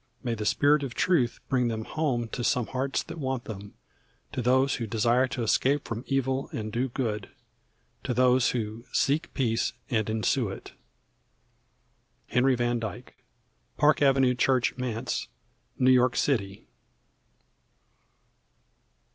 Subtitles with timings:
[0.23, 3.75] May the Spirit of Truth bring them home to some hearts that want them,
[4.31, 7.29] to those who desire to escape from evil and do good,
[8.05, 10.71] to those who "seek peace and ensue it."
[12.29, 13.13] HENRY VAN DYKE.
[13.77, 15.27] Park Avenue Church Manse,
[15.77, 16.65] New York City.